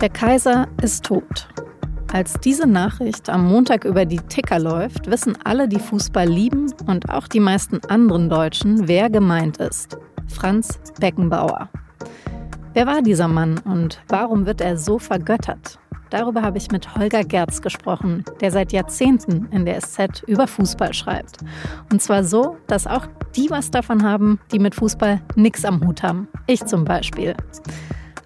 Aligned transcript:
Der 0.00 0.10
Kaiser 0.10 0.68
ist 0.80 1.04
tot. 1.04 1.48
Als 2.12 2.34
diese 2.34 2.68
Nachricht 2.68 3.28
am 3.28 3.48
Montag 3.48 3.84
über 3.84 4.04
die 4.04 4.20
Ticker 4.20 4.60
läuft, 4.60 5.10
wissen 5.10 5.36
alle, 5.42 5.66
die 5.66 5.80
Fußball 5.80 6.28
lieben 6.28 6.72
und 6.86 7.10
auch 7.10 7.26
die 7.26 7.40
meisten 7.40 7.80
anderen 7.88 8.28
Deutschen, 8.28 8.86
wer 8.86 9.10
gemeint 9.10 9.56
ist. 9.56 9.98
Franz 10.28 10.78
Beckenbauer. 11.00 11.68
Wer 12.74 12.86
war 12.86 13.02
dieser 13.02 13.26
Mann 13.26 13.58
und 13.64 14.00
warum 14.06 14.46
wird 14.46 14.60
er 14.60 14.76
so 14.76 15.00
vergöttert? 15.00 15.80
Darüber 16.10 16.42
habe 16.42 16.58
ich 16.58 16.70
mit 16.70 16.94
Holger 16.94 17.24
Gerz 17.24 17.60
gesprochen, 17.60 18.24
der 18.40 18.52
seit 18.52 18.72
Jahrzehnten 18.72 19.48
in 19.50 19.66
der 19.66 19.80
SZ 19.80 20.22
über 20.28 20.46
Fußball 20.46 20.94
schreibt. 20.94 21.38
Und 21.90 22.00
zwar 22.00 22.22
so, 22.22 22.56
dass 22.68 22.86
auch 22.86 23.06
die 23.34 23.50
was 23.50 23.72
davon 23.72 24.04
haben, 24.04 24.38
die 24.52 24.60
mit 24.60 24.76
Fußball 24.76 25.20
nichts 25.34 25.64
am 25.64 25.84
Hut 25.84 26.04
haben. 26.04 26.28
Ich 26.46 26.64
zum 26.64 26.84
Beispiel. 26.84 27.34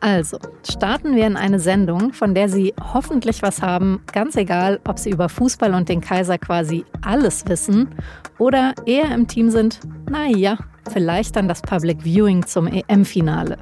Also, 0.04 0.36
starten 0.68 1.14
wir 1.14 1.28
in 1.28 1.36
eine 1.36 1.60
Sendung, 1.60 2.12
von 2.12 2.34
der 2.34 2.48
Sie 2.48 2.74
hoffentlich 2.92 3.40
was 3.40 3.62
haben, 3.62 4.02
ganz 4.12 4.34
egal, 4.34 4.80
ob 4.84 4.98
Sie 4.98 5.10
über 5.10 5.28
Fußball 5.28 5.72
und 5.74 5.88
den 5.88 6.00
Kaiser 6.00 6.38
quasi 6.38 6.84
alles 7.02 7.46
wissen 7.46 7.88
oder 8.36 8.74
eher 8.84 9.14
im 9.14 9.28
Team 9.28 9.48
sind, 9.50 9.78
naja, 10.10 10.58
vielleicht 10.90 11.36
dann 11.36 11.46
das 11.46 11.62
Public 11.62 12.02
Viewing 12.02 12.44
zum 12.44 12.66
EM-Finale. 12.66 13.58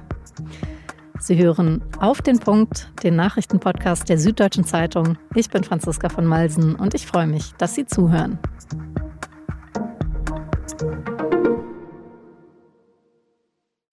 Sie 1.18 1.36
hören 1.36 1.82
auf 1.98 2.22
den 2.22 2.38
Punkt, 2.38 2.90
den 3.02 3.16
Nachrichtenpodcast 3.16 4.08
der 4.08 4.16
Süddeutschen 4.16 4.64
Zeitung. 4.64 5.18
Ich 5.34 5.50
bin 5.50 5.62
Franziska 5.62 6.08
von 6.08 6.24
Malsen 6.24 6.74
und 6.74 6.94
ich 6.94 7.06
freue 7.06 7.26
mich, 7.26 7.52
dass 7.58 7.74
Sie 7.74 7.84
zuhören. 7.84 8.38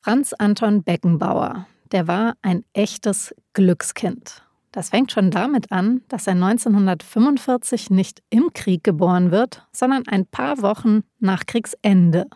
Franz 0.01 0.31
Anton 0.31 0.83
Beckenbauer, 0.83 1.67
der 1.91 2.07
war 2.07 2.35
ein 2.41 2.63
echtes 2.73 3.33
Glückskind. 3.53 4.43
Das 4.71 4.89
fängt 4.89 5.11
schon 5.11 5.31
damit 5.31 5.71
an, 5.71 6.01
dass 6.07 6.27
er 6.27 6.33
1945 6.33 7.89
nicht 7.89 8.21
im 8.29 8.51
Krieg 8.53 8.83
geboren 8.83 9.31
wird, 9.31 9.65
sondern 9.71 10.07
ein 10.07 10.25
paar 10.25 10.61
Wochen 10.61 11.01
nach 11.19 11.45
Kriegsende. 11.45 12.27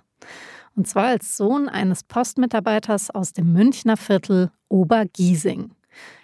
Und 0.76 0.88
zwar 0.88 1.06
als 1.08 1.38
Sohn 1.38 1.70
eines 1.70 2.04
Postmitarbeiters 2.04 3.12
aus 3.12 3.34
dem 3.34 3.54
Münchner 3.54 3.98
Viertel 3.98 4.52
Obergiesing. 4.70 5.72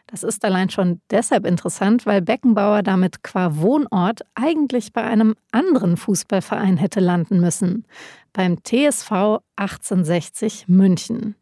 Das 0.08 0.24
ist 0.24 0.46
allein 0.46 0.70
schon 0.70 1.02
deshalb 1.12 1.46
interessant, 1.46 2.06
weil 2.06 2.22
Beckenbauer 2.22 2.82
damit 2.82 3.24
qua 3.24 3.58
Wohnort 3.58 4.22
eigentlich 4.36 4.94
bei 4.94 5.04
einem 5.04 5.36
anderen 5.52 5.98
Fußballverein 5.98 6.78
hätte 6.78 7.02
landen 7.02 7.42
müssen, 7.42 7.86
beim 8.32 8.64
TSV 8.64 9.42
1860 9.58 10.70
München. 10.70 11.36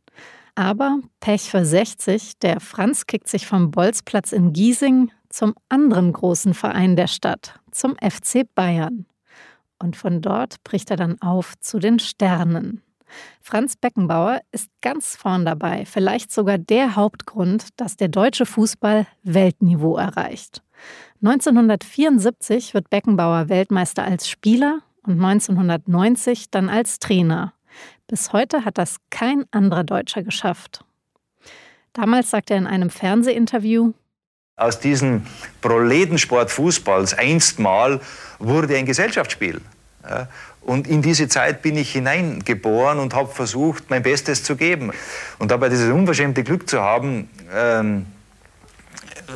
Aber 0.55 0.99
Pech 1.19 1.51
für 1.51 1.65
60, 1.65 2.39
der 2.39 2.61
Franz 2.61 3.05
kickt 3.05 3.27
sich 3.27 3.45
vom 3.45 3.71
Bolzplatz 3.71 4.31
in 4.31 4.53
Giesing 4.53 5.11
zum 5.29 5.53
anderen 5.67 6.13
großen 6.13 6.53
Verein 6.53 6.95
der 6.95 7.07
Stadt, 7.07 7.59
zum 7.71 7.95
FC 7.97 8.45
Bayern. 8.55 9.05
Und 9.79 9.97
von 9.97 10.21
dort 10.21 10.63
bricht 10.63 10.89
er 10.91 10.97
dann 10.97 11.21
auf 11.21 11.53
zu 11.59 11.79
den 11.79 11.99
Sternen. 11.99 12.81
Franz 13.41 13.75
Beckenbauer 13.75 14.41
ist 14.51 14.69
ganz 14.81 15.15
vorn 15.15 15.45
dabei, 15.45 15.85
vielleicht 15.85 16.31
sogar 16.31 16.57
der 16.57 16.95
Hauptgrund, 16.95 17.67
dass 17.75 17.97
der 17.97 18.07
deutsche 18.07 18.45
Fußball 18.45 19.07
Weltniveau 19.23 19.97
erreicht. 19.97 20.63
1974 21.21 22.73
wird 22.73 22.89
Beckenbauer 22.89 23.49
Weltmeister 23.49 24.03
als 24.03 24.27
Spieler 24.29 24.79
und 25.03 25.23
1990 25.23 26.49
dann 26.49 26.69
als 26.69 26.99
Trainer. 26.99 27.53
Bis 28.07 28.33
heute 28.33 28.65
hat 28.65 28.77
das 28.77 28.97
kein 29.09 29.45
anderer 29.51 29.83
Deutscher 29.83 30.23
geschafft. 30.23 30.83
Damals 31.93 32.29
sagte 32.29 32.53
er 32.53 32.59
in 32.59 32.67
einem 32.67 32.89
Fernsehinterview, 32.89 33.93
aus 34.57 34.79
diesem 34.79 35.25
Proletensport 35.59 36.49
Fußballs 36.49 37.13
einstmal 37.13 37.99
wurde 38.39 38.77
ein 38.77 38.85
Gesellschaftsspiel. 38.85 39.59
Und 40.61 40.87
in 40.87 41.01
diese 41.01 41.27
Zeit 41.27 41.61
bin 41.61 41.75
ich 41.75 41.91
hineingeboren 41.91 42.99
und 42.99 43.13
habe 43.13 43.29
versucht, 43.29 43.89
mein 43.89 44.01
Bestes 44.01 44.43
zu 44.43 44.55
geben. 44.55 44.91
Und 45.39 45.51
dabei 45.51 45.67
dieses 45.67 45.91
unverschämte 45.91 46.43
Glück 46.43 46.69
zu 46.69 46.79
haben, 46.81 47.29
ähm, 47.53 48.05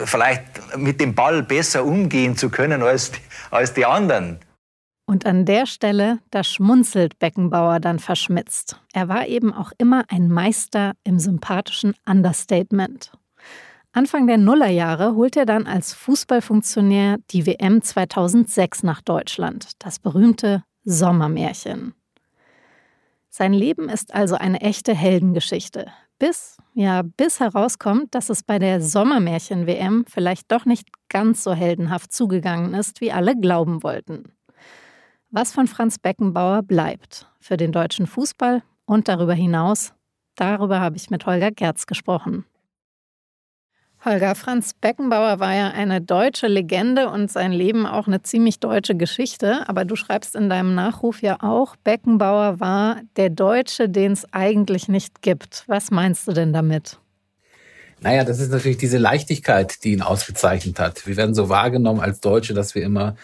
vielleicht 0.06 0.78
mit 0.78 1.02
dem 1.02 1.16
Ball 1.16 1.44
besser 1.44 1.84
umgehen 1.84 2.38
zu 2.38 2.50
können 2.50 2.82
als, 2.82 3.12
als 3.52 3.74
die 3.74 3.86
anderen. 3.86 4.40
Und 5.09 5.25
an 5.25 5.44
der 5.44 5.66
Stelle, 5.66 6.20
da 6.30 6.44
schmunzelt 6.44 7.18
Beckenbauer 7.18 7.80
dann 7.80 7.97
verschmitzt. 7.97 8.80
Er 8.94 9.08
war 9.08 9.25
eben 9.25 9.52
auch 9.52 9.72
immer 9.80 10.03
ein 10.08 10.30
Meister 10.30 10.94
im 11.03 11.18
sympathischen 11.18 11.96
Understatement. 12.08 13.12
Anfang 13.92 14.28
der 14.28 14.38
Nullerjahre 14.38 15.16
holt 15.16 15.36
er 15.36 15.48
dann 15.48 15.66
als 15.66 15.94
Fußballfunktionär 15.94 17.18
die 17.31 17.48
WM 17.48 17.81
2006 17.81 18.84
nach 18.84 19.02
Deutschland, 19.02 19.72
das 19.80 19.98
berühmte 19.98 20.64
Sommermärchen. 20.84 21.96
Sein 23.30 23.53
Leben 23.53 23.90
ist 23.90 24.14
also 24.14 24.36
eine 24.36 24.62
echte 24.62 24.94
Heldengeschichte. 24.94 25.88
Bis, 26.19 26.58
ja, 26.75 27.02
bis 27.02 27.40
herauskommt, 27.40 28.14
dass 28.14 28.30
es 28.30 28.44
bei 28.44 28.59
der 28.59 28.80
Sommermärchen-WM 28.80 30.06
vielleicht 30.08 30.52
doch 30.52 30.66
nicht 30.66 30.88
ganz 31.09 31.44
so 31.44 31.53
heldenhaft 31.53 32.14
zugegangen 32.14 32.75
ist, 32.75 33.02
wie 33.02 33.12
alle 33.12 33.36
glauben 33.36 33.81
wollten. 33.81 34.34
Was 35.32 35.52
von 35.52 35.68
Franz 35.68 36.00
Beckenbauer 36.00 36.64
bleibt 36.64 37.28
für 37.40 37.56
den 37.56 37.72
deutschen 37.72 38.08
Fußball 38.08 38.64
und 38.86 39.08
darüber 39.08 39.36
hinaus, 39.36 39.94
darüber 40.36 40.80
habe 40.80 40.98
ich 40.98 41.12
mit 41.12 41.28
Holger 41.28 41.52
Gerz 41.52 41.86
gesprochen. 41.86 42.46
Holger 44.04 44.34
Franz 44.34 44.74
Beckenbauer 44.74 45.40
war 45.40 45.54
ja 45.54 45.70
eine 45.70 46.02
deutsche 46.02 46.48
Legende 46.48 47.10
und 47.10 47.30
sein 47.30 47.52
Leben 47.52 47.86
auch 47.86 48.08
eine 48.08 48.24
ziemlich 48.24 48.60
deutsche 48.60 48.96
Geschichte. 48.96 49.70
Aber 49.70 49.86
du 49.86 49.96
schreibst 49.96 50.36
in 50.36 50.50
deinem 50.50 50.74
Nachruf 50.74 51.22
ja 51.22 51.38
auch, 51.44 51.76
Beckenbauer 51.76 52.60
war 52.60 53.02
der 53.16 53.30
Deutsche, 53.30 53.88
den 53.88 54.14
es 54.14 54.26
eigentlich 54.34 54.88
nicht 54.88 55.22
gibt. 55.22 55.64
Was 55.68 55.92
meinst 55.92 56.28
du 56.28 56.32
denn 56.32 56.54
damit? 56.54 56.98
Naja, 58.02 58.24
das 58.24 58.40
ist 58.40 58.52
natürlich 58.52 58.78
diese 58.78 58.98
Leichtigkeit, 58.98 59.84
die 59.84 59.92
ihn 59.92 60.02
ausgezeichnet 60.02 60.80
hat. 60.80 61.06
Wir 61.06 61.18
werden 61.18 61.36
so 61.36 61.50
wahrgenommen 61.50 62.00
als 62.00 62.22
Deutsche, 62.22 62.54
dass 62.54 62.74
wir 62.74 62.84
immer 62.84 63.16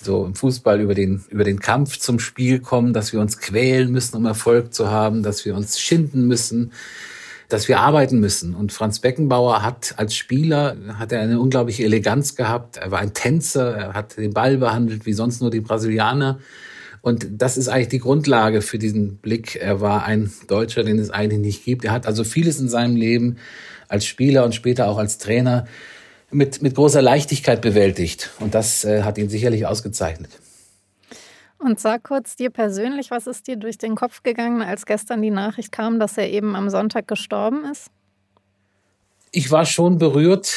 so 0.00 0.24
im 0.24 0.34
Fußball 0.34 0.80
über 0.80 0.94
den, 0.94 1.24
über 1.28 1.44
den 1.44 1.60
Kampf 1.60 1.98
zum 1.98 2.18
Spiel 2.18 2.60
kommen, 2.60 2.92
dass 2.92 3.12
wir 3.12 3.20
uns 3.20 3.38
quälen 3.38 3.90
müssen, 3.90 4.16
um 4.16 4.26
Erfolg 4.26 4.72
zu 4.72 4.90
haben, 4.90 5.22
dass 5.22 5.44
wir 5.44 5.56
uns 5.56 5.80
schinden 5.80 6.26
müssen, 6.26 6.72
dass 7.48 7.68
wir 7.68 7.80
arbeiten 7.80 8.20
müssen. 8.20 8.54
Und 8.54 8.72
Franz 8.72 9.00
Beckenbauer 9.00 9.62
hat 9.62 9.94
als 9.96 10.14
Spieler, 10.14 10.76
hat 10.98 11.12
er 11.12 11.20
eine 11.20 11.40
unglaubliche 11.40 11.84
Eleganz 11.84 12.36
gehabt. 12.36 12.76
Er 12.76 12.90
war 12.90 13.00
ein 13.00 13.14
Tänzer, 13.14 13.74
er 13.74 13.94
hat 13.94 14.16
den 14.16 14.34
Ball 14.34 14.58
behandelt 14.58 15.06
wie 15.06 15.14
sonst 15.14 15.40
nur 15.40 15.50
die 15.50 15.60
Brasilianer. 15.60 16.38
Und 17.00 17.26
das 17.30 17.56
ist 17.56 17.68
eigentlich 17.68 17.88
die 17.88 18.00
Grundlage 18.00 18.60
für 18.60 18.78
diesen 18.78 19.16
Blick. 19.16 19.56
Er 19.56 19.80
war 19.80 20.04
ein 20.04 20.30
Deutscher, 20.46 20.84
den 20.84 20.98
es 20.98 21.10
eigentlich 21.10 21.40
nicht 21.40 21.64
gibt. 21.64 21.84
Er 21.84 21.92
hat 21.92 22.06
also 22.06 22.24
vieles 22.24 22.60
in 22.60 22.68
seinem 22.68 22.96
Leben 22.96 23.38
als 23.88 24.04
Spieler 24.04 24.44
und 24.44 24.54
später 24.54 24.88
auch 24.88 24.98
als 24.98 25.18
Trainer 25.18 25.66
mit, 26.30 26.62
mit 26.62 26.74
großer 26.74 27.02
Leichtigkeit 27.02 27.60
bewältigt. 27.60 28.30
Und 28.40 28.54
das 28.54 28.84
äh, 28.84 29.02
hat 29.02 29.18
ihn 29.18 29.28
sicherlich 29.28 29.66
ausgezeichnet. 29.66 30.30
Und 31.58 31.80
sag 31.80 32.04
kurz 32.04 32.36
dir 32.36 32.50
persönlich, 32.50 33.10
was 33.10 33.26
ist 33.26 33.48
dir 33.48 33.56
durch 33.56 33.78
den 33.78 33.96
Kopf 33.96 34.22
gegangen, 34.22 34.62
als 34.62 34.86
gestern 34.86 35.22
die 35.22 35.30
Nachricht 35.30 35.72
kam, 35.72 35.98
dass 35.98 36.16
er 36.16 36.30
eben 36.30 36.54
am 36.54 36.70
Sonntag 36.70 37.08
gestorben 37.08 37.64
ist? 37.64 37.88
Ich 39.32 39.50
war 39.50 39.66
schon 39.66 39.98
berührt 39.98 40.54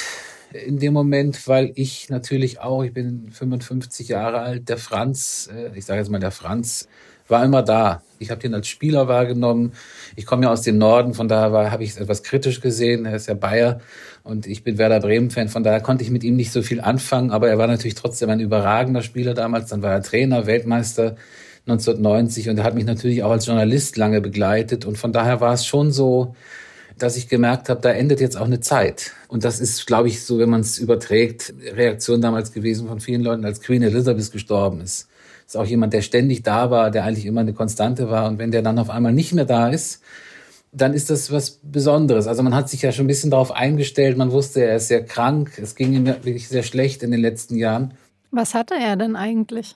in 0.53 0.79
dem 0.79 0.93
Moment, 0.93 1.47
weil 1.47 1.71
ich 1.75 2.09
natürlich 2.09 2.59
auch, 2.59 2.83
ich 2.83 2.93
bin 2.93 3.31
55 3.31 4.09
Jahre 4.09 4.39
alt, 4.39 4.69
der 4.69 4.77
Franz, 4.77 5.49
äh, 5.53 5.75
ich 5.75 5.85
sage 5.85 5.99
jetzt 5.99 6.11
mal 6.11 6.19
der 6.19 6.31
Franz, 6.31 6.87
war 7.31 7.43
immer 7.43 7.63
da. 7.63 8.03
Ich 8.19 8.29
habe 8.29 8.39
den 8.39 8.53
als 8.53 8.67
Spieler 8.67 9.07
wahrgenommen. 9.07 9.71
Ich 10.15 10.27
komme 10.27 10.43
ja 10.43 10.51
aus 10.51 10.61
dem 10.61 10.77
Norden, 10.77 11.15
von 11.15 11.27
daher 11.27 11.71
habe 11.71 11.83
ich 11.83 11.91
es 11.91 11.97
etwas 11.97 12.21
kritisch 12.21 12.61
gesehen. 12.61 13.05
Er 13.05 13.15
ist 13.15 13.27
ja 13.27 13.33
Bayer 13.33 13.79
und 14.23 14.45
ich 14.45 14.63
bin 14.63 14.77
Werder 14.77 14.99
Bremen-Fan, 14.99 15.49
von 15.49 15.63
daher 15.63 15.81
konnte 15.81 16.03
ich 16.03 16.11
mit 16.11 16.23
ihm 16.23 16.35
nicht 16.35 16.51
so 16.51 16.61
viel 16.61 16.81
anfangen, 16.81 17.31
aber 17.31 17.49
er 17.49 17.57
war 17.57 17.65
natürlich 17.65 17.95
trotzdem 17.95 18.29
ein 18.29 18.39
überragender 18.39 19.01
Spieler 19.01 19.33
damals. 19.33 19.69
Dann 19.69 19.81
war 19.81 19.91
er 19.91 20.03
Trainer, 20.03 20.45
Weltmeister 20.45 21.15
1990 21.65 22.49
und 22.49 22.59
er 22.59 22.63
hat 22.63 22.75
mich 22.75 22.85
natürlich 22.85 23.23
auch 23.23 23.31
als 23.31 23.47
Journalist 23.47 23.97
lange 23.97 24.21
begleitet 24.21 24.85
und 24.85 24.97
von 24.97 25.11
daher 25.11 25.41
war 25.41 25.53
es 25.53 25.65
schon 25.65 25.91
so, 25.91 26.35
dass 26.97 27.17
ich 27.17 27.29
gemerkt 27.29 27.69
habe, 27.69 27.81
da 27.81 27.89
endet 27.89 28.19
jetzt 28.19 28.37
auch 28.37 28.45
eine 28.45 28.59
Zeit. 28.59 29.13
Und 29.27 29.43
das 29.43 29.59
ist, 29.59 29.87
glaube 29.87 30.07
ich, 30.07 30.23
so, 30.23 30.37
wenn 30.37 30.49
man 30.51 30.61
es 30.61 30.77
überträgt, 30.77 31.51
Reaktion 31.73 32.21
damals 32.21 32.51
gewesen 32.51 32.87
von 32.87 32.99
vielen 32.99 33.23
Leuten, 33.23 33.43
als 33.45 33.61
Queen 33.61 33.81
Elizabeth 33.81 34.31
gestorben 34.31 34.81
ist 34.81 35.07
ist 35.51 35.57
auch 35.57 35.65
jemand, 35.65 35.91
der 35.91 36.01
ständig 36.01 36.43
da 36.43 36.71
war, 36.71 36.91
der 36.91 37.03
eigentlich 37.03 37.25
immer 37.25 37.41
eine 37.41 37.51
Konstante 37.51 38.09
war. 38.09 38.29
Und 38.29 38.37
wenn 38.39 38.51
der 38.51 38.61
dann 38.61 38.79
auf 38.79 38.89
einmal 38.89 39.11
nicht 39.11 39.33
mehr 39.33 39.43
da 39.43 39.67
ist, 39.67 40.01
dann 40.71 40.93
ist 40.93 41.09
das 41.09 41.29
was 41.29 41.59
Besonderes. 41.61 42.25
Also 42.25 42.41
man 42.41 42.55
hat 42.55 42.69
sich 42.69 42.81
ja 42.81 42.93
schon 42.93 43.03
ein 43.03 43.09
bisschen 43.09 43.31
darauf 43.31 43.51
eingestellt. 43.51 44.17
Man 44.17 44.31
wusste, 44.31 44.63
er 44.63 44.77
ist 44.77 44.87
sehr 44.87 45.03
krank. 45.03 45.59
Es 45.61 45.75
ging 45.75 45.91
ihm 45.91 46.05
wirklich 46.05 46.47
sehr 46.47 46.63
schlecht 46.63 47.03
in 47.03 47.11
den 47.11 47.19
letzten 47.19 47.57
Jahren. 47.57 47.95
Was 48.31 48.53
hatte 48.53 48.75
er 48.75 48.95
denn 48.95 49.17
eigentlich? 49.17 49.75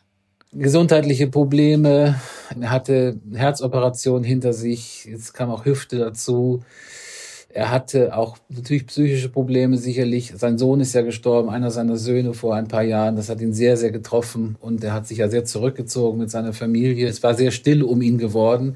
Gesundheitliche 0.54 1.28
Probleme. 1.28 2.22
Er 2.58 2.70
hatte 2.70 3.20
Herzoperation 3.34 4.24
hinter 4.24 4.54
sich. 4.54 5.04
Jetzt 5.04 5.34
kam 5.34 5.52
auch 5.52 5.66
Hüfte 5.66 5.98
dazu. 5.98 6.64
Er 7.56 7.72
hatte 7.72 8.18
auch 8.18 8.38
natürlich 8.50 8.86
psychische 8.88 9.30
Probleme 9.30 9.78
sicherlich. 9.78 10.34
Sein 10.36 10.58
Sohn 10.58 10.82
ist 10.82 10.94
ja 10.94 11.04
gestorben, 11.04 11.50
einer 11.50 11.72
seiner 11.72 11.96
Söhne 11.96 12.34
vor 12.34 12.54
ein 12.54 12.68
paar 12.68 12.84
Jahren. 12.84 13.16
Das 13.16 13.30
hat 13.30 13.40
ihn 13.40 13.54
sehr, 13.54 13.78
sehr 13.78 13.92
getroffen 13.92 14.58
und 14.60 14.84
er 14.84 14.92
hat 14.92 15.08
sich 15.08 15.20
ja 15.20 15.30
sehr 15.30 15.46
zurückgezogen 15.46 16.20
mit 16.20 16.30
seiner 16.30 16.52
Familie. 16.52 17.08
Es 17.08 17.24
war 17.24 17.34
sehr 17.34 17.52
still 17.52 17.82
um 17.82 18.02
ihn 18.02 18.18
geworden. 18.18 18.76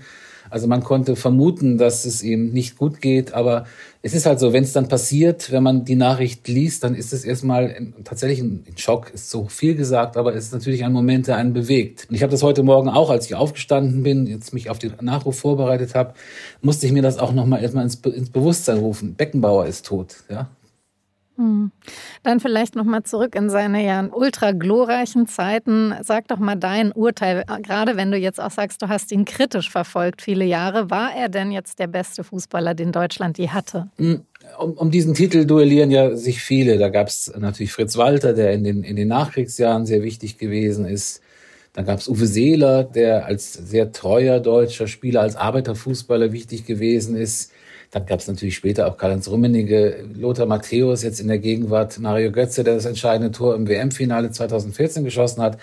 Also 0.50 0.68
man 0.68 0.84
konnte 0.84 1.16
vermuten, 1.16 1.78
dass 1.78 2.06
es 2.06 2.24
ihm 2.24 2.52
nicht 2.52 2.78
gut 2.78 3.02
geht, 3.02 3.34
aber 3.34 3.66
es 4.02 4.14
ist 4.14 4.26
halt 4.26 4.40
so, 4.40 4.54
wenn 4.54 4.64
es 4.64 4.74
dann 4.74 4.88
passiert, 4.88 5.52
wenn 5.52 5.62
man 5.64 5.84
die 5.84 5.96
Nachricht 5.96 6.48
liest, 6.48 6.84
dann 6.84 6.96
ist 6.96 7.12
es 7.12 7.26
erstmal 7.26 7.76
tatsächlich 8.04 8.40
ein, 8.40 8.66
Schock, 8.78 9.12
ist 9.14 9.30
so 9.30 9.48
viel 9.48 9.76
gesagt, 9.76 10.16
aber 10.16 10.34
es 10.36 10.46
ist 10.46 10.54
natürlich 10.54 10.86
ein 10.86 10.94
Moment, 10.94 11.28
der 11.28 11.36
einen 11.36 11.54
bewegt. 11.54 12.08
Und 12.10 12.16
ich 12.16 12.24
habe 12.24 12.32
das 12.32 12.44
heute 12.44 12.64
Morgen 12.64 12.90
auch, 12.90 13.10
als 13.10 13.26
ich 13.26 13.36
aufgestanden 13.36 14.04
bin, 14.04 14.26
jetzt 14.28 14.54
mich 14.54 14.70
auf 14.70 14.80
den 14.80 14.94
Nachruf 15.02 15.40
vorbereitet 15.40 15.96
habe, 15.96 16.14
musste 16.62 16.86
ich 16.86 16.94
mir 16.94 17.02
das 17.02 17.18
auch 17.18 17.34
nochmal 17.34 17.62
erstmal 17.62 17.84
ins, 17.84 17.96
ins 17.96 18.30
Bewusstsein 18.30 18.78
rufen. 18.78 19.16
Beckenbauer 19.16 19.66
ist 19.66 19.86
tot, 19.86 20.16
ja. 20.30 20.50
Hm. 21.40 21.72
Dann 22.24 22.42
vielleicht 22.42 22.76
noch 22.76 22.84
mal 22.84 23.04
zurück 23.04 23.34
in 23.34 23.50
seine 23.50 23.86
ja 23.86 24.06
ultra 24.12 24.52
glorreichen 24.52 25.26
Zeiten. 25.26 25.96
Sag 26.02 26.28
doch 26.28 26.38
mal 26.38 26.56
dein 26.56 26.92
Urteil, 26.92 27.46
gerade 27.64 27.96
wenn 27.96 28.12
du 28.12 28.18
jetzt 28.18 28.42
auch 28.42 28.52
sagst, 28.52 28.82
du 28.82 28.90
hast 28.90 29.14
ihn 29.14 29.24
kritisch 29.24 29.72
verfolgt 29.72 30.22
viele 30.22 30.44
Jahre. 30.44 30.90
War 30.90 31.16
er 31.16 31.30
denn 31.30 31.54
jetzt 31.54 31.80
der 31.80 31.88
beste 31.88 32.26
Fußballer, 32.26 32.74
den 32.74 32.92
Deutschland 32.92 33.38
je 33.38 33.48
hatte? 33.48 33.88
Hm, 33.96 34.24
um, 34.60 34.74
um 34.74 34.92
diesen 34.92 35.14
Titel 35.14 35.46
duellieren 35.46 35.92
ja 35.92 36.14
sich 36.18 36.42
viele. 36.42 36.78
Da 36.78 36.90
gab 36.90 37.08
es 37.08 37.32
natürlich 37.38 37.72
Fritz 37.72 37.96
Walter, 37.96 38.34
der 38.34 38.52
in 38.52 38.66
den, 38.66 38.84
in 38.84 38.98
den 38.98 39.08
Nachkriegsjahren 39.08 39.86
sehr 39.86 40.04
wichtig 40.04 40.38
gewesen 40.40 40.86
ist. 40.86 41.22
Dann 41.74 41.86
gab 41.86 42.00
es 42.00 42.08
Uwe 42.08 42.26
Seeler, 42.26 42.84
der 42.84 43.26
als 43.26 43.54
sehr 43.54 43.92
treuer 43.92 44.40
deutscher 44.40 44.88
Spieler, 44.88 45.22
als 45.22 45.36
Arbeiterfußballer 45.36 46.32
wichtig 46.32 46.66
gewesen 46.66 47.16
ist. 47.16 47.52
Dann 47.92 48.06
gab 48.06 48.20
es 48.20 48.28
natürlich 48.28 48.56
später 48.56 48.88
auch 48.88 48.98
Karl-Heinz 48.98 49.28
Rummenigge, 49.28 50.06
Lothar 50.14 50.46
Matthäus, 50.46 51.02
jetzt 51.02 51.20
in 51.20 51.28
der 51.28 51.40
Gegenwart 51.40 52.00
Mario 52.00 52.32
Götze, 52.32 52.64
der 52.64 52.76
das 52.76 52.86
entscheidende 52.86 53.32
Tor 53.32 53.56
im 53.56 53.68
WM-Finale 53.68 54.30
2014 54.30 55.04
geschossen 55.04 55.42
hat. 55.42 55.58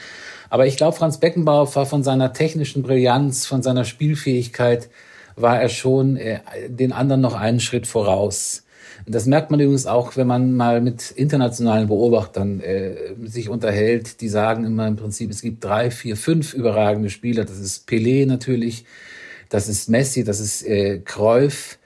Aber 0.50 0.66
ich 0.66 0.76
glaube, 0.76 0.96
Franz 0.96 1.18
Beckenbauer 1.18 1.72
war 1.74 1.86
von 1.86 2.02
seiner 2.02 2.32
technischen 2.32 2.82
Brillanz, 2.82 3.46
von 3.46 3.62
seiner 3.62 3.84
Spielfähigkeit, 3.84 4.88
war 5.36 5.60
er 5.60 5.68
schon 5.68 6.16
äh, 6.16 6.40
den 6.68 6.92
anderen 6.92 7.20
noch 7.20 7.34
einen 7.34 7.60
Schritt 7.60 7.86
voraus. 7.86 8.65
Das 9.04 9.26
merkt 9.26 9.50
man 9.50 9.60
übrigens 9.60 9.86
auch, 9.86 10.16
wenn 10.16 10.26
man 10.26 10.56
mal 10.56 10.80
mit 10.80 11.10
internationalen 11.10 11.88
Beobachtern 11.88 12.60
äh, 12.60 13.14
sich 13.24 13.48
unterhält. 13.48 14.20
Die 14.20 14.28
sagen 14.28 14.64
immer 14.64 14.86
im 14.86 14.96
Prinzip, 14.96 15.30
es 15.30 15.42
gibt 15.42 15.62
drei, 15.62 15.90
vier, 15.90 16.16
fünf 16.16 16.54
überragende 16.54 17.10
Spieler. 17.10 17.44
Das 17.44 17.58
ist 17.58 17.88
Pelé 17.88 18.26
natürlich, 18.26 18.84
das 19.48 19.68
ist 19.68 19.88
Messi, 19.88 20.24
das 20.24 20.40
ist 20.40 20.66
äh, 20.66 21.00
Cruyff. 21.04 21.78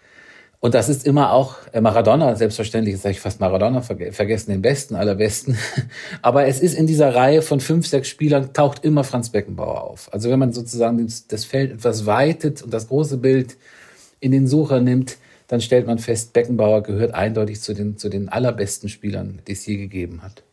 Und 0.62 0.74
das 0.74 0.90
ist 0.90 1.06
immer 1.06 1.32
auch 1.32 1.56
äh, 1.72 1.80
Maradona, 1.80 2.36
selbstverständlich, 2.36 2.94
jetzt 2.94 3.04
habe 3.04 3.12
ich 3.12 3.20
fast 3.20 3.40
Maradona 3.40 3.80
vergessen, 3.80 4.50
den 4.50 4.60
besten 4.60 4.94
aller 4.94 5.14
Besten. 5.14 5.56
Aber 6.22 6.46
es 6.46 6.60
ist 6.60 6.74
in 6.74 6.86
dieser 6.86 7.14
Reihe 7.14 7.40
von 7.40 7.60
fünf, 7.60 7.86
sechs 7.86 8.08
Spielern 8.08 8.52
taucht 8.52 8.84
immer 8.84 9.02
Franz 9.02 9.30
Beckenbauer 9.30 9.82
auf. 9.82 10.12
Also 10.12 10.30
wenn 10.30 10.38
man 10.38 10.52
sozusagen 10.52 11.10
das 11.28 11.44
Feld 11.46 11.72
etwas 11.72 12.04
weitet 12.04 12.62
und 12.62 12.74
das 12.74 12.88
große 12.88 13.16
Bild 13.16 13.56
in 14.20 14.32
den 14.32 14.46
Sucher 14.46 14.80
nimmt, 14.80 15.16
dann 15.50 15.61
stellt 15.61 15.85
man 15.85 15.99
fest, 15.99 16.32
Beckenbauer 16.32 16.85
gehört 16.85 17.12
eindeutig 17.12 17.61
zu 17.61 17.75
den, 17.75 17.99
zu 17.99 18.08
den 18.08 18.29
allerbesten 18.29 18.88
Spielern, 18.88 19.41
die 19.49 19.52
es 19.52 19.67
je 19.67 19.79
gegeben 19.79 20.23
hat. 20.23 20.44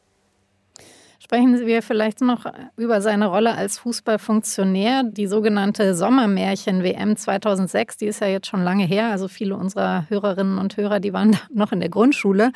Sprechen 1.19 1.67
wir 1.67 1.83
vielleicht 1.83 2.21
noch 2.21 2.47
über 2.77 2.99
seine 2.99 3.27
Rolle 3.27 3.53
als 3.53 3.77
Fußballfunktionär. 3.77 5.03
Die 5.03 5.27
sogenannte 5.27 5.93
Sommermärchen-WM 5.93 7.15
2006, 7.15 7.97
die 7.97 8.07
ist 8.07 8.21
ja 8.21 8.27
jetzt 8.27 8.47
schon 8.47 8.63
lange 8.63 8.85
her. 8.85 9.11
Also 9.11 9.27
viele 9.27 9.55
unserer 9.55 10.09
Hörerinnen 10.09 10.57
und 10.57 10.77
Hörer, 10.77 10.99
die 10.99 11.13
waren 11.13 11.37
noch 11.53 11.71
in 11.71 11.79
der 11.79 11.89
Grundschule. 11.89 12.51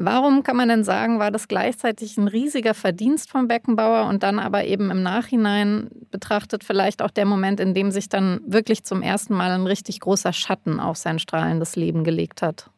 Warum 0.00 0.44
kann 0.44 0.56
man 0.56 0.68
denn 0.68 0.84
sagen, 0.84 1.18
war 1.18 1.32
das 1.32 1.48
gleichzeitig 1.48 2.16
ein 2.16 2.28
riesiger 2.28 2.72
Verdienst 2.72 3.30
von 3.30 3.48
Beckenbauer 3.48 4.08
und 4.08 4.22
dann 4.22 4.38
aber 4.38 4.64
eben 4.64 4.92
im 4.92 5.02
Nachhinein 5.02 5.88
betrachtet 6.12 6.62
vielleicht 6.62 7.02
auch 7.02 7.10
der 7.10 7.24
Moment, 7.24 7.58
in 7.58 7.74
dem 7.74 7.90
sich 7.90 8.08
dann 8.08 8.40
wirklich 8.46 8.84
zum 8.84 9.02
ersten 9.02 9.34
Mal 9.34 9.50
ein 9.50 9.66
richtig 9.66 9.98
großer 9.98 10.32
Schatten 10.32 10.78
auf 10.78 10.96
sein 10.96 11.18
strahlendes 11.18 11.74
Leben 11.74 12.04
gelegt 12.04 12.42
hat? 12.42 12.70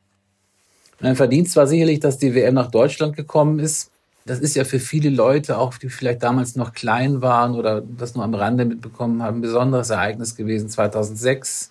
Ein 1.03 1.15
Verdienst 1.15 1.57
war 1.57 1.67
sicherlich, 1.67 2.01
dass 2.01 2.17
die 2.17 2.35
WM 2.35 2.55
nach 2.55 2.71
Deutschland 2.71 3.15
gekommen 3.17 3.59
ist 3.59 3.91
das 4.27 4.39
ist 4.39 4.55
ja 4.55 4.65
für 4.65 4.79
viele 4.79 5.11
Leute, 5.11 5.59
auch 5.59 5.77
die 5.79 5.89
vielleicht 5.89 6.23
damals 6.23 6.55
noch 6.55 6.73
klein 6.73 7.23
waren 7.23 7.55
oder 7.55 7.81
das 7.81 8.15
nur 8.15 8.25
am 8.25 8.35
Rande 8.35 8.65
mitbekommen 8.65 9.23
haben, 9.23 9.39
ein 9.39 9.41
besonderes 9.41 9.91
Ereignis 9.91 10.37
gewesen. 10.37 10.69
2006, 10.69 11.71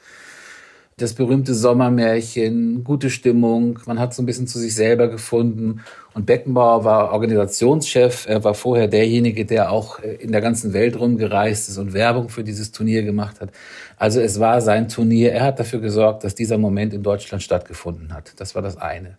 das 1.01 1.13
berühmte 1.13 1.53
Sommermärchen, 1.53 2.83
gute 2.83 3.09
Stimmung, 3.09 3.79
man 3.85 3.99
hat 3.99 4.13
so 4.13 4.21
ein 4.21 4.25
bisschen 4.25 4.47
zu 4.47 4.59
sich 4.59 4.75
selber 4.75 5.07
gefunden. 5.07 5.81
Und 6.13 6.25
Beckenbauer 6.25 6.83
war 6.83 7.11
Organisationschef, 7.13 8.25
er 8.27 8.43
war 8.43 8.53
vorher 8.53 8.87
derjenige, 8.87 9.45
der 9.45 9.71
auch 9.71 9.99
äh, 9.99 10.15
in 10.15 10.31
der 10.31 10.41
ganzen 10.41 10.73
Welt 10.73 10.99
rumgereist 10.99 11.69
ist 11.69 11.77
und 11.77 11.93
Werbung 11.93 12.29
für 12.29 12.43
dieses 12.43 12.71
Turnier 12.71 13.03
gemacht 13.03 13.41
hat. 13.41 13.51
Also 13.97 14.19
es 14.19 14.39
war 14.39 14.61
sein 14.61 14.89
Turnier, 14.89 15.31
er 15.31 15.43
hat 15.43 15.59
dafür 15.59 15.79
gesorgt, 15.79 16.23
dass 16.23 16.35
dieser 16.35 16.57
Moment 16.57 16.93
in 16.93 17.03
Deutschland 17.03 17.43
stattgefunden 17.43 18.13
hat. 18.13 18.33
Das 18.37 18.55
war 18.55 18.61
das 18.61 18.77
eine. 18.77 19.17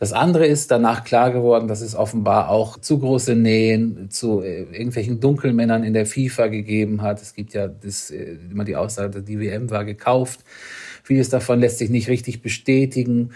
Das 0.00 0.14
andere 0.14 0.46
ist 0.46 0.70
danach 0.70 1.04
klar 1.04 1.30
geworden, 1.30 1.68
dass 1.68 1.82
es 1.82 1.94
offenbar 1.94 2.48
auch 2.48 2.78
zu 2.80 2.98
große 2.98 3.36
Nähen 3.36 4.08
zu 4.10 4.40
äh, 4.40 4.62
irgendwelchen 4.62 5.20
Dunkelmännern 5.20 5.84
in 5.84 5.92
der 5.92 6.06
FIFA 6.06 6.46
gegeben 6.46 7.02
hat. 7.02 7.20
Es 7.20 7.34
gibt 7.34 7.52
ja 7.52 7.68
das, 7.68 8.10
äh, 8.10 8.38
immer 8.50 8.64
die 8.64 8.76
Aussage, 8.76 9.20
die 9.20 9.38
WM 9.38 9.68
war 9.68 9.84
gekauft. 9.84 10.40
Vieles 11.02 11.28
davon 11.28 11.60
lässt 11.60 11.78
sich 11.78 11.90
nicht 11.90 12.08
richtig 12.08 12.42
bestätigen. 12.42 13.30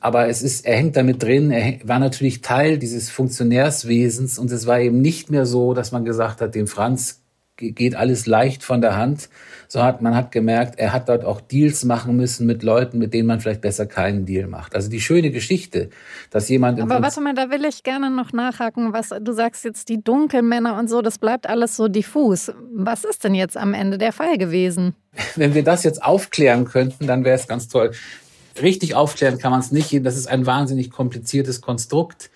Aber 0.00 0.28
es 0.28 0.42
ist, 0.42 0.64
er 0.64 0.76
hängt 0.76 0.96
damit 0.96 1.22
drin, 1.22 1.50
er 1.50 1.74
war 1.84 1.98
natürlich 1.98 2.40
Teil 2.40 2.78
dieses 2.78 3.10
Funktionärswesens 3.10 4.38
und 4.38 4.50
es 4.50 4.66
war 4.66 4.80
eben 4.80 5.02
nicht 5.02 5.30
mehr 5.30 5.44
so, 5.44 5.74
dass 5.74 5.92
man 5.92 6.06
gesagt 6.06 6.40
hat, 6.40 6.54
dem 6.54 6.66
Franz 6.66 7.20
geht 7.60 7.94
alles 7.94 8.26
leicht 8.26 8.64
von 8.64 8.80
der 8.80 8.96
Hand, 8.96 9.28
so 9.68 9.82
hat 9.82 10.02
man 10.02 10.16
hat 10.16 10.32
gemerkt, 10.32 10.78
er 10.78 10.92
hat 10.92 11.08
dort 11.08 11.24
auch 11.24 11.40
Deals 11.40 11.84
machen 11.84 12.16
müssen 12.16 12.46
mit 12.46 12.62
Leuten, 12.62 12.98
mit 12.98 13.14
denen 13.14 13.28
man 13.28 13.40
vielleicht 13.40 13.60
besser 13.60 13.86
keinen 13.86 14.26
Deal 14.26 14.48
macht. 14.48 14.74
Also 14.74 14.88
die 14.88 15.00
schöne 15.00 15.30
Geschichte, 15.30 15.90
dass 16.30 16.48
jemand. 16.48 16.80
Aber 16.80 17.02
warte 17.02 17.20
mal, 17.20 17.34
da 17.34 17.50
will 17.50 17.64
ich 17.64 17.82
gerne 17.82 18.10
noch 18.10 18.32
nachhaken, 18.32 18.92
was 18.92 19.10
du 19.10 19.32
sagst 19.32 19.64
jetzt 19.64 19.88
die 19.88 20.02
Dunkelmänner 20.02 20.78
und 20.78 20.88
so, 20.88 21.02
das 21.02 21.18
bleibt 21.18 21.48
alles 21.48 21.76
so 21.76 21.88
diffus. 21.88 22.50
Was 22.74 23.04
ist 23.04 23.22
denn 23.24 23.34
jetzt 23.34 23.56
am 23.56 23.74
Ende 23.74 23.98
der 23.98 24.12
Fall 24.12 24.38
gewesen? 24.38 24.94
Wenn 25.36 25.54
wir 25.54 25.62
das 25.62 25.84
jetzt 25.84 26.02
aufklären 26.02 26.64
könnten, 26.64 27.06
dann 27.06 27.24
wäre 27.24 27.36
es 27.36 27.46
ganz 27.46 27.68
toll. 27.68 27.92
Richtig 28.60 28.94
aufklären 28.94 29.38
kann 29.38 29.52
man 29.52 29.60
es 29.60 29.70
nicht. 29.70 30.04
Das 30.04 30.16
ist 30.16 30.26
ein 30.26 30.46
wahnsinnig 30.46 30.90
kompliziertes 30.90 31.60
Konstrukt 31.60 32.30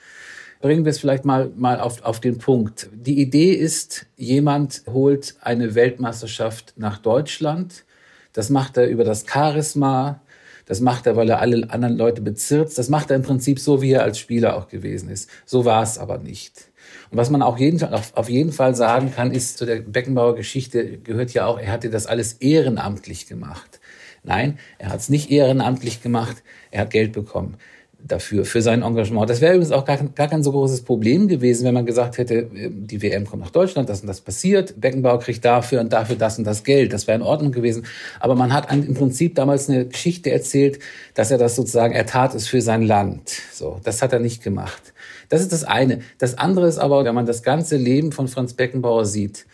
bringen 0.64 0.86
wir 0.86 0.90
es 0.90 0.98
vielleicht 0.98 1.26
mal, 1.26 1.50
mal 1.56 1.78
auf, 1.78 2.02
auf 2.04 2.20
den 2.20 2.38
Punkt. 2.38 2.88
Die 2.94 3.20
Idee 3.20 3.52
ist, 3.52 4.06
jemand 4.16 4.80
holt 4.90 5.34
eine 5.42 5.74
Weltmeisterschaft 5.74 6.72
nach 6.78 6.96
Deutschland. 6.96 7.84
Das 8.32 8.48
macht 8.48 8.78
er 8.78 8.88
über 8.88 9.04
das 9.04 9.26
Charisma. 9.30 10.22
Das 10.64 10.80
macht 10.80 11.06
er, 11.06 11.16
weil 11.16 11.28
er 11.28 11.40
alle 11.40 11.68
anderen 11.68 11.98
Leute 11.98 12.22
bezirzt. 12.22 12.78
Das 12.78 12.88
macht 12.88 13.10
er 13.10 13.16
im 13.16 13.22
Prinzip 13.22 13.60
so, 13.60 13.82
wie 13.82 13.90
er 13.90 14.04
als 14.04 14.18
Spieler 14.18 14.56
auch 14.56 14.68
gewesen 14.68 15.10
ist. 15.10 15.28
So 15.44 15.66
war 15.66 15.82
es 15.82 15.98
aber 15.98 16.16
nicht. 16.16 16.70
Und 17.10 17.18
was 17.18 17.28
man 17.28 17.42
auch 17.42 17.58
jeden, 17.58 17.84
auf, 17.92 18.16
auf 18.16 18.30
jeden 18.30 18.52
Fall 18.52 18.74
sagen 18.74 19.12
kann, 19.14 19.32
ist, 19.32 19.58
zu 19.58 19.66
der 19.66 19.82
Beckenbauer 19.82 20.34
Geschichte 20.34 20.96
gehört 20.96 21.34
ja 21.34 21.44
auch, 21.44 21.60
er 21.60 21.72
hatte 21.72 21.90
das 21.90 22.06
alles 22.06 22.32
ehrenamtlich 22.40 23.26
gemacht. 23.26 23.80
Nein, 24.22 24.58
er 24.78 24.88
hat 24.88 25.00
es 25.00 25.10
nicht 25.10 25.30
ehrenamtlich 25.30 26.02
gemacht, 26.02 26.42
er 26.70 26.80
hat 26.80 26.90
Geld 26.90 27.12
bekommen 27.12 27.58
dafür, 28.06 28.44
für 28.44 28.60
sein 28.60 28.82
Engagement. 28.82 29.28
Das 29.30 29.40
wäre 29.40 29.54
übrigens 29.54 29.72
auch 29.72 29.84
gar, 29.84 29.96
gar 29.96 30.28
kein 30.28 30.42
so 30.42 30.52
großes 30.52 30.82
Problem 30.82 31.26
gewesen, 31.26 31.64
wenn 31.64 31.74
man 31.74 31.86
gesagt 31.86 32.18
hätte, 32.18 32.34
äh, 32.34 32.70
die 32.70 33.00
WM 33.02 33.26
kommt 33.26 33.42
nach 33.42 33.50
Deutschland, 33.50 33.88
das 33.88 34.02
und 34.02 34.06
das 34.08 34.20
passiert, 34.20 34.80
Beckenbauer 34.80 35.20
kriegt 35.20 35.44
dafür 35.44 35.80
und 35.80 35.92
dafür 35.92 36.16
das 36.16 36.38
und 36.38 36.44
das 36.44 36.64
Geld. 36.64 36.92
Das 36.92 37.06
wäre 37.06 37.16
in 37.16 37.22
Ordnung 37.22 37.52
gewesen. 37.52 37.86
Aber 38.20 38.34
man 38.34 38.52
hat 38.52 38.70
im 38.72 38.94
Prinzip 38.94 39.34
damals 39.34 39.68
eine 39.68 39.86
Geschichte 39.86 40.30
erzählt, 40.30 40.78
dass 41.14 41.30
er 41.30 41.38
das 41.38 41.56
sozusagen, 41.56 41.94
er 41.94 42.06
tat 42.06 42.34
es 42.34 42.46
für 42.46 42.60
sein 42.60 42.82
Land. 42.82 43.30
So, 43.52 43.80
das 43.84 44.02
hat 44.02 44.12
er 44.12 44.20
nicht 44.20 44.42
gemacht. 44.42 44.92
Das 45.30 45.40
ist 45.40 45.52
das 45.52 45.64
eine. 45.64 46.00
Das 46.18 46.36
andere 46.36 46.68
ist 46.68 46.78
aber, 46.78 47.04
wenn 47.04 47.14
man 47.14 47.26
das 47.26 47.42
ganze 47.42 47.76
Leben 47.76 48.12
von 48.12 48.28
Franz 48.28 48.52
Beckenbauer 48.52 49.06
sieht, 49.06 49.46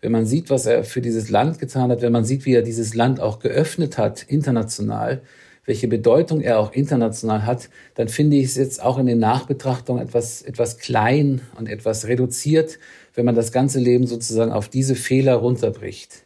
wenn 0.00 0.12
man 0.12 0.26
sieht, 0.26 0.48
was 0.50 0.66
er 0.66 0.84
für 0.84 1.00
dieses 1.00 1.28
Land 1.28 1.58
getan 1.58 1.90
hat, 1.90 2.02
wenn 2.02 2.12
man 2.12 2.24
sieht, 2.24 2.46
wie 2.46 2.54
er 2.54 2.62
dieses 2.62 2.94
Land 2.94 3.18
auch 3.18 3.40
geöffnet 3.40 3.98
hat, 3.98 4.22
international, 4.22 5.22
welche 5.68 5.86
Bedeutung 5.86 6.40
er 6.40 6.58
auch 6.58 6.72
international 6.72 7.44
hat, 7.44 7.68
dann 7.94 8.08
finde 8.08 8.36
ich 8.36 8.46
es 8.46 8.56
jetzt 8.56 8.82
auch 8.82 8.98
in 8.98 9.04
den 9.04 9.18
Nachbetrachtungen 9.18 10.02
etwas, 10.02 10.40
etwas 10.40 10.78
klein 10.78 11.42
und 11.58 11.68
etwas 11.68 12.08
reduziert, 12.08 12.78
wenn 13.14 13.26
man 13.26 13.34
das 13.34 13.52
ganze 13.52 13.78
Leben 13.78 14.06
sozusagen 14.06 14.50
auf 14.50 14.70
diese 14.70 14.94
Fehler 14.94 15.34
runterbricht. 15.34 16.24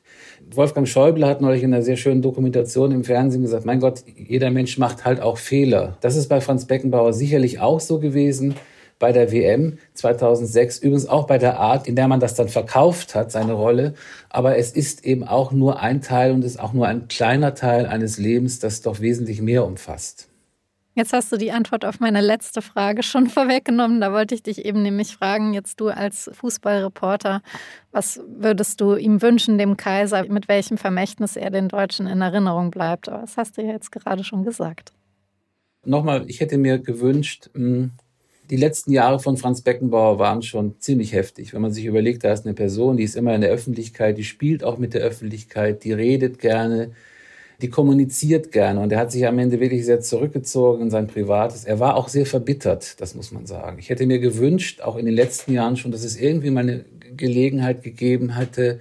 Wolfgang 0.54 0.86
Schäuble 0.86 1.26
hat 1.26 1.40
neulich 1.40 1.64
in 1.64 1.74
einer 1.74 1.82
sehr 1.82 1.96
schönen 1.96 2.22
Dokumentation 2.22 2.92
im 2.92 3.02
Fernsehen 3.02 3.42
gesagt, 3.42 3.64
mein 3.64 3.80
Gott, 3.80 4.04
jeder 4.16 4.50
Mensch 4.50 4.78
macht 4.78 5.04
halt 5.04 5.20
auch 5.20 5.38
Fehler. 5.38 5.96
Das 6.00 6.14
ist 6.14 6.28
bei 6.28 6.40
Franz 6.40 6.66
Beckenbauer 6.66 7.12
sicherlich 7.12 7.58
auch 7.58 7.80
so 7.80 7.98
gewesen 7.98 8.54
bei 9.02 9.10
der 9.10 9.32
WM 9.32 9.78
2006, 9.94 10.78
übrigens 10.78 11.08
auch 11.08 11.26
bei 11.26 11.36
der 11.36 11.58
Art, 11.58 11.88
in 11.88 11.96
der 11.96 12.06
man 12.06 12.20
das 12.20 12.36
dann 12.36 12.46
verkauft 12.46 13.16
hat, 13.16 13.32
seine 13.32 13.54
Rolle. 13.54 13.94
Aber 14.30 14.56
es 14.56 14.70
ist 14.70 15.04
eben 15.04 15.24
auch 15.24 15.50
nur 15.50 15.80
ein 15.80 16.02
Teil 16.02 16.30
und 16.30 16.44
ist 16.44 16.60
auch 16.60 16.72
nur 16.72 16.86
ein 16.86 17.08
kleiner 17.08 17.56
Teil 17.56 17.86
eines 17.86 18.16
Lebens, 18.16 18.60
das 18.60 18.80
doch 18.80 19.00
wesentlich 19.00 19.42
mehr 19.42 19.66
umfasst. 19.66 20.28
Jetzt 20.94 21.12
hast 21.12 21.32
du 21.32 21.36
die 21.36 21.50
Antwort 21.50 21.84
auf 21.84 21.98
meine 21.98 22.20
letzte 22.20 22.62
Frage 22.62 23.02
schon 23.02 23.26
vorweggenommen. 23.28 24.00
Da 24.00 24.12
wollte 24.12 24.36
ich 24.36 24.44
dich 24.44 24.64
eben 24.64 24.82
nämlich 24.82 25.16
fragen, 25.16 25.52
jetzt 25.52 25.80
du 25.80 25.88
als 25.88 26.30
Fußballreporter, 26.32 27.42
was 27.90 28.20
würdest 28.28 28.80
du 28.80 28.94
ihm 28.94 29.20
wünschen, 29.20 29.58
dem 29.58 29.76
Kaiser, 29.76 30.28
mit 30.28 30.46
welchem 30.46 30.78
Vermächtnis 30.78 31.34
er 31.34 31.50
den 31.50 31.66
Deutschen 31.66 32.06
in 32.06 32.20
Erinnerung 32.20 32.70
bleibt? 32.70 33.08
Aber 33.08 33.22
das 33.22 33.36
hast 33.36 33.58
du 33.58 33.62
ja 33.62 33.72
jetzt 33.72 33.90
gerade 33.90 34.22
schon 34.22 34.44
gesagt. 34.44 34.92
Nochmal, 35.84 36.24
ich 36.28 36.38
hätte 36.38 36.56
mir 36.56 36.78
gewünscht, 36.78 37.50
hm, 37.54 37.90
die 38.50 38.56
letzten 38.56 38.92
Jahre 38.92 39.18
von 39.18 39.36
Franz 39.36 39.62
Beckenbauer 39.62 40.18
waren 40.18 40.42
schon 40.42 40.74
ziemlich 40.78 41.12
heftig. 41.12 41.54
Wenn 41.54 41.62
man 41.62 41.72
sich 41.72 41.84
überlegt, 41.84 42.24
da 42.24 42.32
ist 42.32 42.44
eine 42.44 42.54
Person, 42.54 42.96
die 42.96 43.04
ist 43.04 43.16
immer 43.16 43.34
in 43.34 43.40
der 43.40 43.50
Öffentlichkeit, 43.50 44.18
die 44.18 44.24
spielt 44.24 44.64
auch 44.64 44.78
mit 44.78 44.94
der 44.94 45.02
Öffentlichkeit, 45.02 45.84
die 45.84 45.92
redet 45.92 46.38
gerne, 46.38 46.92
die 47.60 47.68
kommuniziert 47.68 48.50
gerne 48.50 48.80
und 48.80 48.92
er 48.92 48.98
hat 48.98 49.12
sich 49.12 49.26
am 49.26 49.38
Ende 49.38 49.60
wirklich 49.60 49.84
sehr 49.84 50.00
zurückgezogen 50.00 50.82
in 50.82 50.90
sein 50.90 51.06
Privates. 51.06 51.64
Er 51.64 51.78
war 51.78 51.96
auch 51.96 52.08
sehr 52.08 52.26
verbittert, 52.26 53.00
das 53.00 53.14
muss 53.14 53.30
man 53.30 53.46
sagen. 53.46 53.78
Ich 53.78 53.88
hätte 53.88 54.04
mir 54.04 54.18
gewünscht, 54.18 54.80
auch 54.80 54.96
in 54.96 55.06
den 55.06 55.14
letzten 55.14 55.52
Jahren 55.52 55.76
schon, 55.76 55.92
dass 55.92 56.02
es 56.02 56.16
irgendwie 56.16 56.50
mal 56.50 56.60
eine 56.60 56.84
Gelegenheit 57.16 57.82
gegeben 57.82 58.36
hätte, 58.36 58.80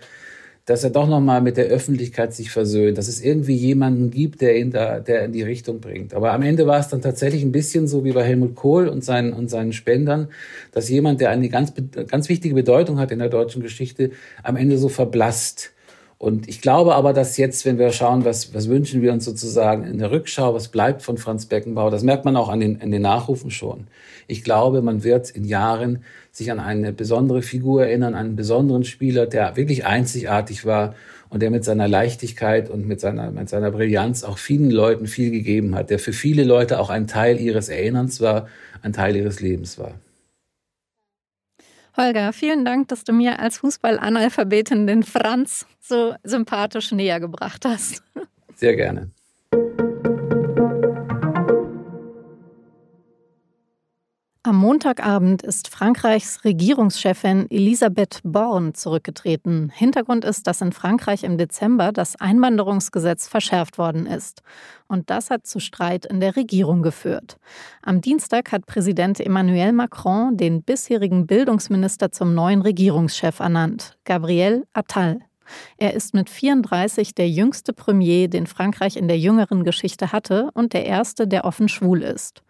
dass 0.66 0.84
er 0.84 0.92
doch 0.92 1.08
noch 1.08 1.20
mal 1.20 1.42
mit 1.42 1.58
der 1.58 1.66
Öffentlichkeit 1.66 2.34
sich 2.34 2.52
versöhnt, 2.52 2.98
dass 2.98 3.08
es 3.08 3.22
irgendwie 3.22 3.56
jemanden 3.56 4.12
gibt, 4.12 4.42
der 4.42 4.58
ihn 4.58 4.72
da, 4.72 5.00
der 5.00 5.26
in 5.26 5.32
die 5.32 5.42
Richtung 5.42 5.80
bringt. 5.80 6.14
Aber 6.14 6.34
am 6.34 6.44
Ende 6.44 6.68
war 6.68 6.80
es 6.80 6.88
dann 6.88 7.02
tatsächlich 7.02 7.42
ein 7.42 7.52
bisschen 7.52 7.88
so 7.88 8.04
wie 8.06 8.12
bei 8.12 8.24
Helmut 8.24 8.56
Kohl 8.56 8.88
und 8.88 9.04
seinen, 9.04 9.34
und 9.34 9.50
seinen 9.50 9.74
Spendern, 9.74 10.28
dass 10.72 10.90
jemand, 10.90 11.20
der 11.20 11.32
eine 11.32 11.50
ganz, 11.50 11.74
ganz 12.08 12.30
wichtige 12.30 12.54
Bedeutung 12.54 13.00
hat 13.00 13.12
in 13.12 13.20
der 13.20 13.30
deutschen 13.30 13.62
Geschichte, 13.62 14.12
am 14.44 14.56
Ende 14.56 14.78
so 14.78 14.88
verblasst. 14.88 15.74
Und 16.22 16.48
ich 16.48 16.62
glaube 16.62 16.94
aber, 16.94 17.14
dass 17.14 17.38
jetzt, 17.38 17.66
wenn 17.66 17.80
wir 17.80 17.92
schauen, 17.92 18.26
was, 18.26 18.54
was 18.54 18.70
wünschen 18.70 19.02
wir 19.02 19.12
uns 19.12 19.26
sozusagen 19.26 19.86
in 19.86 19.98
der 19.98 20.12
Rückschau, 20.12 20.54
was 20.54 20.68
bleibt 20.68 21.02
von 21.02 21.18
Franz 21.18 21.48
Beckenbauer, 21.48 21.90
das 21.90 22.04
merkt 22.04 22.26
man 22.26 22.36
auch 22.36 22.50
an 22.50 22.60
den, 22.60 22.80
an 22.80 22.92
den 22.92 23.02
Nachrufen 23.02 23.50
schon. 23.50 23.88
Ich 24.28 24.44
glaube, 24.44 24.84
man 24.84 25.04
wird 25.04 25.32
in 25.32 25.46
Jahren 25.46 26.04
sich 26.32 26.52
an 26.52 26.60
eine 26.60 26.94
besondere 26.94 27.42
Figur 27.42 27.86
erinnern, 27.86 28.16
einen 28.16 28.36
besonderen 28.36 28.86
Spieler, 28.86 29.26
der 29.28 29.58
wirklich 29.58 29.86
einzigartig 29.86 30.66
war 30.66 30.96
und 31.30 31.42
der 31.42 31.52
mit 31.52 31.64
seiner 31.64 31.88
Leichtigkeit 31.88 32.70
und 32.70 32.88
mit 32.88 33.02
seiner, 33.02 33.32
mit 33.32 33.50
seiner 33.50 33.72
Brillanz 33.72 34.24
auch 34.24 34.38
vielen 34.38 34.72
Leuten 34.72 35.08
viel 35.08 35.32
gegeben 35.32 35.76
hat, 35.76 35.90
der 35.90 36.00
für 36.00 36.14
viele 36.14 36.44
Leute 36.44 36.80
auch 36.80 36.90
ein 36.90 37.08
Teil 37.08 37.40
ihres 37.40 37.70
Erinnerns 37.70 38.22
war, 38.22 38.48
ein 38.82 38.94
Teil 38.94 39.16
ihres 39.16 39.42
Lebens 39.42 39.78
war. 39.78 39.94
Holger, 41.98 42.32
vielen 42.32 42.64
Dank, 42.64 42.88
dass 42.88 43.04
du 43.04 43.12
mir 43.12 43.40
als 43.40 43.58
Fußballanalphabetin 43.58 44.88
den 44.88 45.04
Franz 45.04 45.66
so 45.80 46.16
sympathisch 46.24 46.92
näher 46.94 47.20
gebracht 47.20 47.66
hast. 47.66 48.02
Sehr 48.56 48.76
gerne. 48.76 49.12
Am 54.44 54.56
Montagabend 54.56 55.44
ist 55.44 55.68
Frankreichs 55.68 56.44
Regierungschefin 56.44 57.46
Elisabeth 57.52 58.22
Born 58.24 58.74
zurückgetreten. 58.74 59.70
Hintergrund 59.70 60.26
ist, 60.26 60.48
dass 60.48 60.62
in 60.62 60.72
Frankreich 60.72 61.24
im 61.24 61.38
Dezember 61.38 61.92
das 61.92 62.20
Einwanderungsgesetz 62.20 63.28
verschärft 63.28 63.78
worden 63.78 64.08
ist. 64.08 64.42
Und 64.88 65.12
das 65.12 65.30
hat 65.30 65.46
zu 65.46 65.60
Streit 65.60 66.08
in 66.08 66.20
der 66.20 66.36
Regierung 66.36 66.82
geführt. 66.82 67.38
Am 67.84 68.02
Dienstag 68.02 68.52
hat 68.52 68.66
Präsident 68.66 69.20
Emmanuel 69.20 69.74
Macron 69.74 70.36
den 70.36 70.64
bisherigen 70.64 71.28
Bildungsminister 71.28 72.12
zum 72.12 72.34
neuen 72.34 72.64
Regierungschef 72.64 73.42
ernannt, 73.42 73.96
Gabriel 74.06 74.66
Attal. 74.74 75.20
Er 75.78 75.94
ist 75.94 76.14
mit 76.14 76.30
34 76.30 77.16
der 77.16 77.30
jüngste 77.30 77.74
Premier, 77.74 78.28
den 78.28 78.48
Frankreich 78.48 78.98
in 78.98 79.08
der 79.08 79.18
jüngeren 79.18 79.64
Geschichte 79.64 80.12
hatte 80.12 80.50
und 80.54 80.74
der 80.74 80.86
erste, 80.86 81.28
der 81.28 81.46
offen 81.46 81.70
schwul 81.70 82.02
ist. 82.02 82.44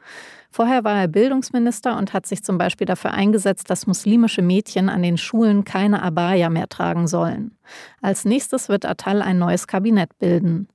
Vorher 0.54 0.84
war 0.84 1.00
er 1.00 1.08
Bildungsminister 1.08 1.98
und 1.98 2.12
hat 2.12 2.26
sich 2.26 2.44
zum 2.44 2.58
Beispiel 2.58 2.86
dafür 2.86 3.12
eingesetzt, 3.12 3.70
dass 3.70 3.88
muslimische 3.88 4.42
Mädchen 4.42 4.90
an 4.90 5.02
den 5.02 5.18
Schulen 5.18 5.64
keine 5.64 6.02
Abaya 6.04 6.50
mehr 6.50 6.68
tragen 6.68 7.08
sollen. 7.08 7.58
Als 8.02 8.26
nächstes 8.26 8.68
wird 8.68 8.86
Attal 8.86 9.22
ein 9.22 9.40
neues 9.40 9.68
Kabinett 9.68 10.20
bilden. 10.20 10.68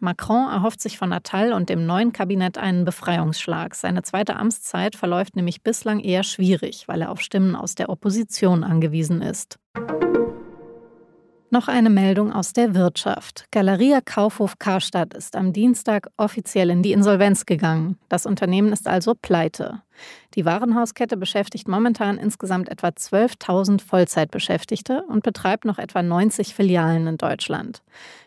Macron 0.00 0.48
erhofft 0.48 0.80
sich 0.80 0.96
von 0.96 1.12
Attal 1.12 1.52
und 1.52 1.68
dem 1.68 1.84
neuen 1.84 2.12
Kabinett 2.12 2.56
einen 2.56 2.84
Befreiungsschlag. 2.84 3.74
Seine 3.74 4.02
zweite 4.02 4.36
Amtszeit 4.36 4.96
verläuft 4.96 5.34
nämlich 5.36 5.62
bislang 5.62 6.00
eher 6.00 6.22
schwierig, 6.22 6.86
weil 6.86 7.02
er 7.02 7.10
auf 7.10 7.20
Stimmen 7.20 7.56
aus 7.56 7.74
der 7.74 7.90
Opposition 7.90 8.62
angewiesen 8.62 9.20
ist. 9.20 9.58
Noch 11.50 11.66
eine 11.66 11.88
Meldung 11.88 12.30
aus 12.30 12.52
der 12.52 12.74
Wirtschaft. 12.74 13.46
Galeria 13.52 14.02
Kaufhof 14.02 14.58
Karstadt 14.58 15.14
ist 15.14 15.34
am 15.34 15.54
Dienstag 15.54 16.08
offiziell 16.18 16.68
in 16.68 16.82
die 16.82 16.92
Insolvenz 16.92 17.46
gegangen. 17.46 17.96
Das 18.10 18.26
Unternehmen 18.26 18.70
ist 18.70 18.86
also 18.86 19.14
pleite. 19.14 19.80
Die 20.34 20.44
Warenhauskette 20.44 21.16
beschäftigt 21.16 21.66
momentan 21.66 22.18
insgesamt 22.18 22.68
etwa 22.68 22.88
12.000 22.88 23.80
Vollzeitbeschäftigte 23.80 25.04
und 25.08 25.22
betreibt 25.22 25.64
noch 25.64 25.78
etwa 25.78 26.02
90 26.02 26.54
Filialen 26.54 27.06
in 27.06 27.16
Deutschland. 27.16 27.82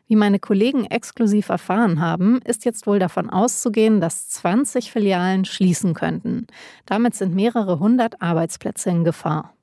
Wie 0.07 0.15
meine 0.15 0.39
Kollegen 0.39 0.85
exklusiv 0.85 1.49
erfahren 1.49 2.01
haben, 2.01 2.39
ist 2.43 2.65
jetzt 2.65 2.87
wohl 2.87 2.97
davon 2.97 3.29
auszugehen, 3.29 4.01
dass 4.01 4.29
20 4.29 4.91
Filialen 4.91 5.45
schließen 5.45 5.93
könnten. 5.93 6.47
Damit 6.87 7.13
sind 7.13 7.35
mehrere 7.35 7.77
hundert 7.77 8.19
Arbeitsplätze 8.19 8.89
in 8.89 9.03
Gefahr. 9.03 9.53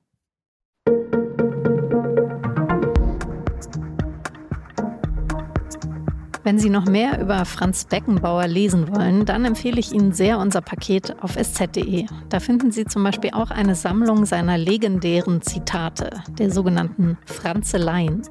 Wenn 6.43 6.57
Sie 6.57 6.69
noch 6.69 6.85
mehr 6.85 7.19
über 7.19 7.43
Franz 7.43 7.83
Beckenbauer 7.83 8.47
lesen 8.47 8.95
wollen, 8.95 9.25
dann 9.25 9.43
empfehle 9.43 9.79
ich 9.79 9.91
Ihnen 9.91 10.13
sehr 10.13 10.39
unser 10.39 10.61
Paket 10.61 11.21
auf 11.21 11.35
sz.de. 11.35 12.05
Da 12.29 12.39
finden 12.39 12.71
Sie 12.71 12.85
zum 12.85 13.03
Beispiel 13.03 13.31
auch 13.33 13.51
eine 13.51 13.75
Sammlung 13.75 14.25
seiner 14.25 14.57
legendären 14.57 15.41
Zitate, 15.41 16.23
der 16.37 16.49
sogenannten 16.49 17.17
Franzeleien. 17.25 18.21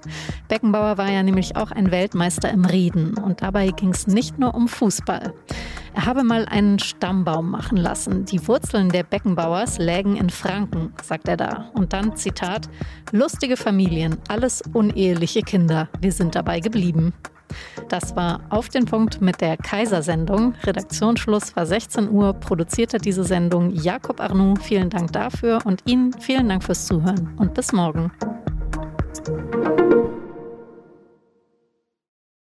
Beckenbauer 0.49 0.97
war 0.97 1.11
ja 1.11 1.23
nämlich 1.23 1.57
auch 1.57 1.71
ein 1.71 1.91
Weltmeister 1.91 2.51
im 2.51 2.65
Reden 2.65 3.15
und 3.19 3.43
dabei 3.43 3.69
ging 3.69 3.91
es 3.91 4.07
nicht 4.07 4.39
nur 4.39 4.55
um 4.55 4.69
Fußball. 4.69 5.35
Er 5.95 6.07
habe 6.07 6.25
mal 6.25 6.47
einen 6.47 6.79
Stammbaum 6.79 7.51
machen 7.51 7.77
lassen. 7.77 8.25
Die 8.25 8.47
Wurzeln 8.49 8.89
der 8.89 9.03
Beckenbauers 9.03 9.79
lägen 9.79 10.17
in 10.17 10.31
Franken, 10.31 10.95
sagt 11.03 11.29
er 11.29 11.37
da. 11.37 11.71
Und 11.75 11.93
dann, 11.93 12.17
Zitat, 12.17 12.71
lustige 13.13 13.57
Familien, 13.57 14.17
alles 14.29 14.63
uneheliche 14.73 15.43
Kinder. 15.43 15.89
Wir 16.01 16.13
sind 16.13 16.35
dabei 16.35 16.61
geblieben. 16.61 17.13
Das 17.89 18.17
war 18.17 18.41
auf 18.51 18.69
den 18.69 18.85
Punkt 18.85 19.21
mit 19.21 19.41
der 19.41 19.57
Kaisersendung. 19.57 20.55
Redaktionsschluss 20.65 21.57
war 21.57 21.67
16 21.67 22.11
Uhr, 22.11 22.33
produzierte 22.35 22.99
diese 22.99 23.25
Sendung 23.25 23.71
Jakob 23.75 24.21
Arnoux. 24.21 24.55
Vielen 24.61 24.91
Dank 24.91 25.13
dafür 25.13 25.61
und 25.65 25.83
Ihnen 25.87 26.13
vielen 26.13 26.49
Dank 26.49 26.65
fürs 26.65 26.87
Zuhören 26.87 27.35
und 27.39 27.55
bis 27.55 27.73
morgen. 27.73 28.11